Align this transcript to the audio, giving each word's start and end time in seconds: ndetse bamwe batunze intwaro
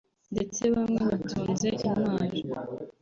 ndetse 0.33 0.61
bamwe 0.75 1.01
batunze 1.11 1.67
intwaro 1.87 2.39